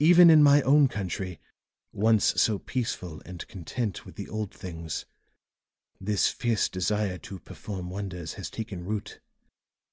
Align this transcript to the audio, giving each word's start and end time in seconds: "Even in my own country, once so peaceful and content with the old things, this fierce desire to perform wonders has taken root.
"Even 0.00 0.28
in 0.28 0.42
my 0.42 0.60
own 0.62 0.88
country, 0.88 1.38
once 1.92 2.34
so 2.42 2.58
peaceful 2.58 3.22
and 3.24 3.46
content 3.46 4.04
with 4.04 4.16
the 4.16 4.28
old 4.28 4.52
things, 4.52 5.04
this 6.00 6.26
fierce 6.30 6.68
desire 6.68 7.18
to 7.18 7.38
perform 7.38 7.88
wonders 7.88 8.32
has 8.34 8.50
taken 8.50 8.84
root. 8.84 9.20